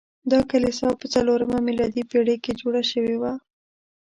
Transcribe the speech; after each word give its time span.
دا 0.31 0.39
کلیسا 0.51 0.87
په 0.99 1.05
څلورمه 1.13 1.57
میلادي 1.67 2.03
پیړۍ 2.09 2.37
کې 2.43 2.57
جوړه 2.61 2.81
شوې 2.91 3.15
وه. 3.21 3.33